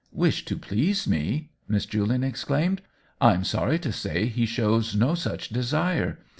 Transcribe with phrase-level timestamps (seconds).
[0.25, 2.81] "Wish to please me!" Miss Julian ex claimed.
[3.21, 6.17] "I'm sorry to say he shows no such desire.